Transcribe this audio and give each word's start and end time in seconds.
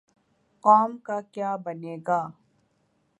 قوم 0.63 0.91
کا 1.05 1.17
کیا 1.33 1.51
بنے 1.65 1.95
گا؟ 2.07 2.21